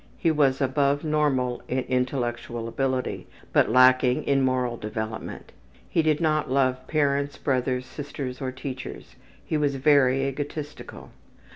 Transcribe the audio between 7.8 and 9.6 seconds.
sisters, or teachers; he